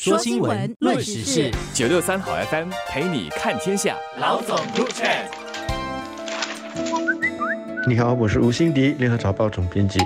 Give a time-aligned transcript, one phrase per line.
[0.00, 3.96] 说新闻，论时事，九六三好 FM 陪你看天下。
[4.20, 5.08] 老总入场。
[7.88, 9.98] 你好，我是吴欣迪，联合早报总编辑。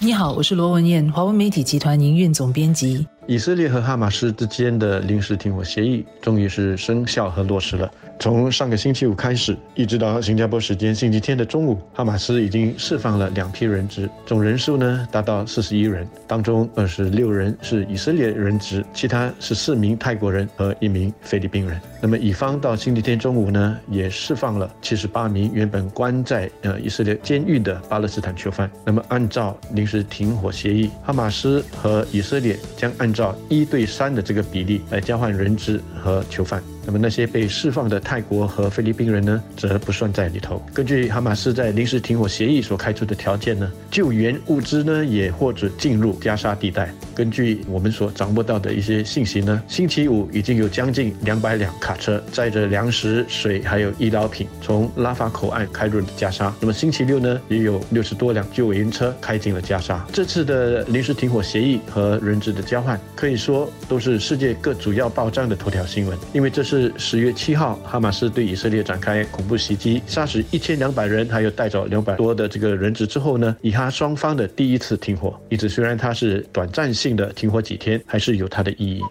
[0.00, 3.06] 你好，我是罗文燕，华文媒体集团营运总编辑。
[3.28, 7.90] 以色列和哈马斯之间的临时停火协议终于是生效和落实了。
[8.18, 21.80] 从上个星期五开始，一直到新加坡时间星期天的中午，哈马斯已经释放了两批人质，总人数呢达到四十一人，当中二十六人是以色列人质，其他十四名泰国人和一名菲律宾人。
[22.00, 28.70] 那么乙方到星期天中午呢，也释放了七十八名原本关在呃以色列监狱的巴勒斯坦囚犯。
[28.84, 36.71] 那么按照临时停火协议，哈马斯和以色列将按按照一对三的这个比例来交换人质和囚犯。
[36.84, 40.60] 那么那些被释放的泰国和菲律宾人呢，则不算在里头。
[40.74, 46.92] 根据哈马斯在临时停火协议所开出的条件呢，救援物资呢也或者进入加沙地带。
[47.14, 56.52] 根据我们所掌握到的一些信息呢，星期五已经有将近两百辆卡车载着粮食、水还有医疗品从拉法口岸开入了加沙。
[56.58, 60.04] 那么星期六呢，也有六十多辆救援车开进了加沙。
[60.12, 66.71] 这次的临时停火协议和人质的交换，可以说都是世界各主要报章的头条新闻，因为这是。
[66.72, 75.38] 是十月七号，哈马斯对以色列展开恐怖袭击，杀死一千两百人，还有带走两百多的这个人质之后呢，以哈双方的第一次停火。
[75.50, 79.02] 一直，虽然它是短暂性的停火几天，还是有它的意义。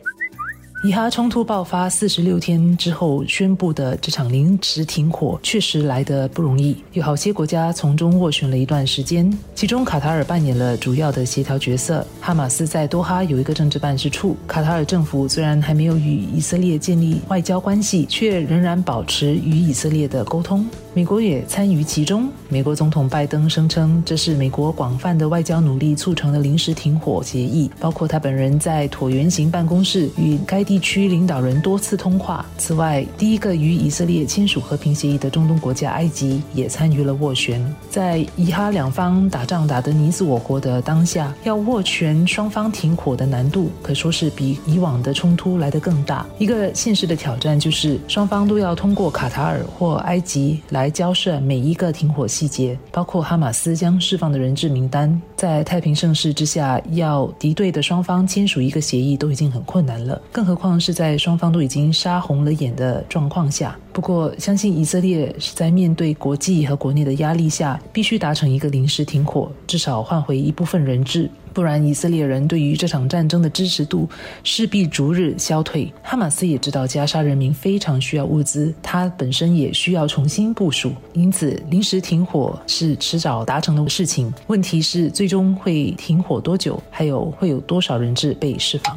[0.84, 6.76] 以哈冲突爆发四十六天之后宣布的这场临时停火，确实来得不容易。
[6.94, 12.04] 有好些国家从中斡旋了一段时间，其中卡塔尔扮演了主要的协调角色。
[12.20, 14.36] 哈马斯在多哈有一个政治办事处。
[14.48, 20.66] 卡塔尔政府虽然还没有与以色列建立外交关系，却仍然保持与以色列的沟通。
[20.96, 22.28] 美国也参与其中。
[22.50, 32.46] 美国总统拜登声称，这是美国广泛的外交努力促成的临时停火协议，包括他本人在椭圆形办公室与该地区领导人多次通话。
[32.58, 37.62] 此外，第一个与以色列签署和平协议的中东国家埃及也参与了斡旋。
[37.90, 46.26] 在以哈两方打仗打得你死我活的当下，要斡旋双方停火的难度可说是比以往的冲突来得更大。
[46.38, 50.90] 一个现实的挑战就是，双方都要通过卡塔尔或埃及来。
[50.90, 55.22] 交涉每一个停火细节，包括哈马斯将释放的人质名单。
[55.38, 63.76] 在太平盛世之下，要敌对的双方签署一个协议都已经很困难了，更何况况是在双方都已经杀红了眼的状况下。
[63.92, 71.30] 不过，相信以色列是在面对国际和国内的压力下，必须达成一个临时停火，至少换回一部分人质。
[71.54, 74.08] 不然，以色列人对于这场战争的支持度
[74.42, 75.92] 势必逐日消退。
[76.02, 84.34] 哈马斯也知道加沙人民非常需要物资，他本身也需要重新部署，因此临时停火是迟早达成的事情。
[84.48, 86.82] 问题是，最终会停火多久？
[86.90, 88.96] 还有会有多少人质被释放？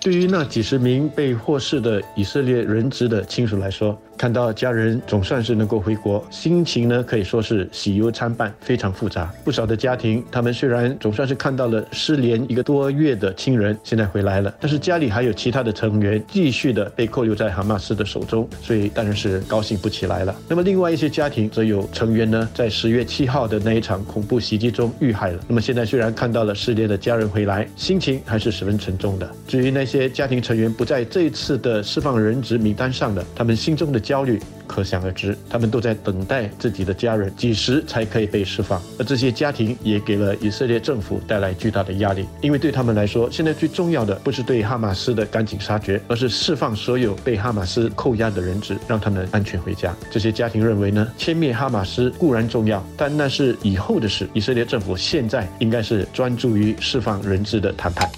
[0.00, 9.32] 对于那几十名被获释的以色列人质的亲属来说，看到家人总算是能够回国，心情呢可以说是喜忧参半，非常复杂。
[9.42, 20.36] 不少的家庭，他们虽然总算是看到了失联一个多月的亲人现在回来了，但是家里还有其他的成员继续的被扣留在哈马斯的手中，所以当然是高兴不起来了。
[20.46, 25.40] 那么另外一些家庭则有成员呢，在十月七号的那一场恐怖袭击中遇害了。
[25.48, 29.26] 那么现在虽然看到了失联的家人回来，心情还是十分沉重的。
[29.48, 33.98] 至于那些家庭成员不在这一次的释放人质名单上的，他们心中的。
[34.10, 38.82] 焦虑可想而知，他们都在等待自己的家人几时才可以被释放。
[38.98, 49.94] 而这些家庭也给了以色列政府带来巨大的压力，因为对他们来说，现在最重要的不是对哈马斯的赶尽杀绝，而是释放所有被哈马斯扣押的人质，让他们安全回家。
[50.10, 54.28] 这些家庭认为呢，歼灭哈马斯固然重要，但那是以后的事。
[54.34, 58.10] 以色列政府现在应该是专注于释放人质的谈判。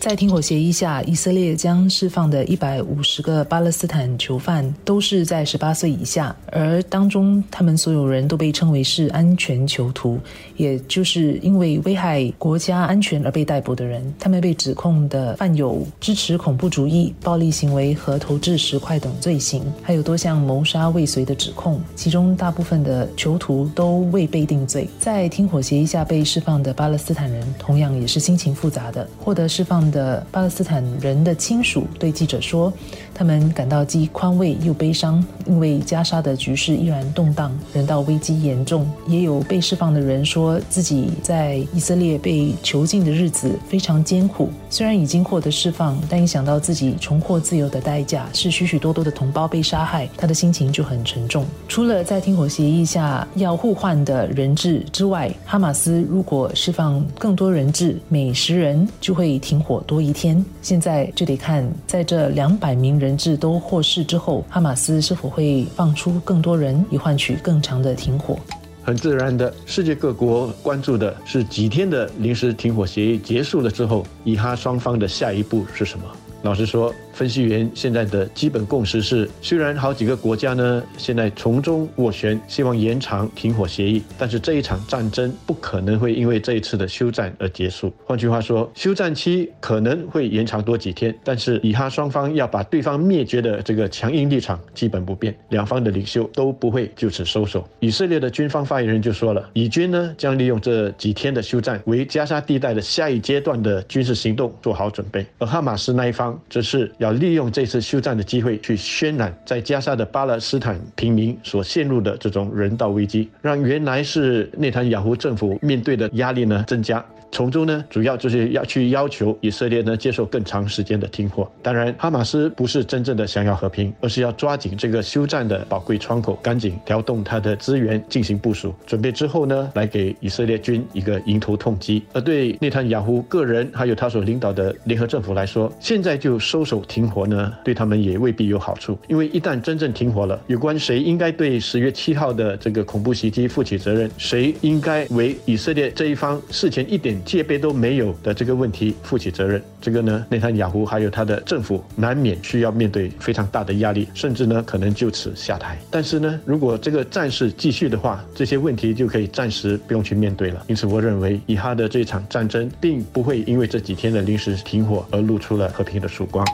[0.00, 10.18] 在停火协议下，以色列将释放的一百五十个巴勒斯坦囚犯都是在十八岁以下，而当中他们所有人都被称为是安全囚徒，
[10.56, 14.02] 也就是因为危害国家安全而被逮捕的人。
[14.18, 21.78] 他们被指控的犯有支持恐怖主义、暴力行为和投掷石块等罪行，还有多项谋杀未遂的指控。
[21.94, 24.88] 其中大部分的囚徒都未被定罪。
[24.98, 29.06] 在停火协议下被释放的巴勒斯坦人，同样也是心情复杂的。
[29.18, 29.89] 获得释放。
[29.90, 32.72] 的巴勒斯坦人的亲属对记者说，
[33.14, 38.88] 他们感到既宽慰又悲伤，因为加沙的局势依然动荡，人道危机严重。
[39.06, 44.48] 也有被释放的人说自己在以色列被囚禁的日子非常艰苦。
[44.68, 51.44] 虽然已经获得释放，但一想到自己重获自由的代价是许许多多的同胞被杀害，他的心情就很沉重。
[51.68, 59.79] 除了在停火协议下要互换的人质之外，哈马斯如果释放更多人质，每十人就会停火。
[59.86, 60.44] 多一天。
[60.62, 68.38] 现在就得看，在这两百名人质都获释之后，哈马斯是否会放出更多人，以换取更长的停火。
[68.82, 76.04] 很自然的，世界各国关注的是几天的临时停火协议结束了之后，以哈双方的下一步是什么？
[76.42, 76.94] 老实说。
[77.12, 87.92] 分析员现在的基本共识是，虽然好几个国家呢现在从中斡旋，希望延长停火协议，但是这一场战争不可能会因为这一次的休战而结束。
[88.06, 97.68] 换句话说，休战期可能会延长多几天，但是以哈双方要把对方灭绝的这个强硬立场基本不变，两方的领袖都不会就此收手。
[97.80, 107.10] 以色列的军方发言人就说了，以军呢将利用这几天的休战为加沙地带的下一阶段的军事行动做好准备，而哈马斯那一方这是要。
[107.20, 117.04] 利用这次休战的机会，去渲染在加沙的巴勒斯坦平民所陷入的这种人道危机，让原来是内塔尼亚胡政府面对的压力呢增加。
[117.32, 121.50] 从中呢，主要就是要去要求以色列呢接受更长时间的停火。
[121.62, 132.02] 当然，哈马斯不是真正的想要和平，而是要抓紧这个休战的宝贵窗口，赶紧调动他的资源进行部署，准备之后呢，来给以色列军一个迎头痛击。
[132.12, 138.98] 而对内塔尼亚胡个人还有他所领导的联合政府来说，现在就收手停火呢，对他们也未必有好处。
[139.06, 147.19] 因为一旦真正停火了，有关谁应该对十月七号的这个恐怖袭击负起责任，谁应该为以色列这一方事前一点。
[147.24, 155.78] 戒备都没有的这个问题负起责任，这个呢，内塔尼亚胡还有他的政府难免需要面对非常大的压力，甚至呢可能就此下台。
[155.90, 160.64] 但是呢，如果这个战事继续的话，这些问题就可以暂时不用去面对了。
[160.68, 166.46] 因此，我认为以哈的这场战争并不会因为这几天的临时停火而露出了和平的曙光。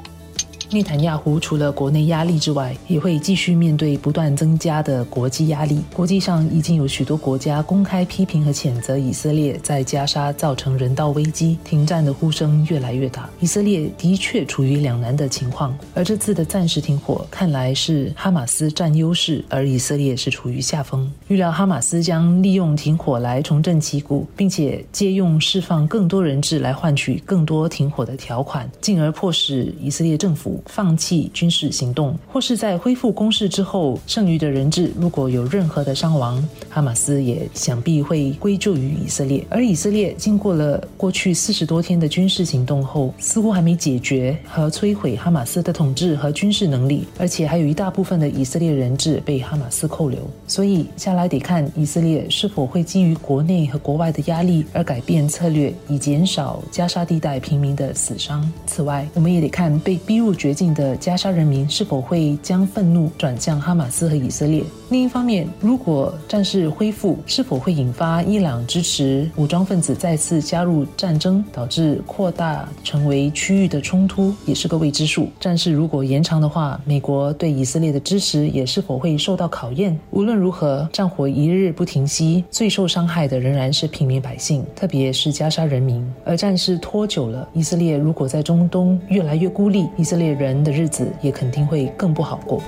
[0.72, 5.80] 内塔尼亚胡除了国内压力之外，也会继续面对不断增加的国际压力。
[5.94, 13.30] 国际上已经有许多国家公开批评和谴责以色列在加沙造成人道危机，停战的呼声越来越大。
[13.40, 21.10] 以色列的确处于两难的情况，而这次的暂时停火看来是哈马斯占优势，而以色列是处于下风。
[21.28, 30.55] 预料哈马斯将利用停火来重振旗鼓，并且借用释放更多人质来换取更多停火的条款，进而迫使以色列政府。
[30.66, 39.44] 放弃军事行动，或是在恢复攻势之后，剩余的人质如果有任何的伤亡，哈马斯也想必会归咎于以色列。
[39.50, 50.20] 而以色列经过了过去四十多天的军事行动后，似乎还没解决和摧毁哈马斯的统治和军事能力，而且还有一大部分的以色列人质被哈马斯扣留。
[50.46, 58.48] 所以，下来得看以色列是否会基于国内和国外的压力而改变策略，以减少加沙地带平民的死伤。
[58.66, 60.26] 此外，我们也得看被逼入。
[60.46, 64.62] 绝境的加沙人民是否会将愤怒转向哈马斯和以色列？
[64.88, 75.28] 另一方面，如果战事恢复，是否会引发伊朗支持武装分子再次加入战争，导致扩大成为区域的冲突，也是个未知数。
[75.40, 79.98] 战事如果延长的话，美国对以色列的支持也是否会受到考验？
[80.12, 86.06] 无论如何，战火一日不停息，最受伤害的仍然是平民百姓，特别是加沙人民。
[86.24, 90.26] 而战事拖久了，以色列如果在中东越来越孤立，以色列。
[90.36, 92.60] 人的日子也肯定会更不好过。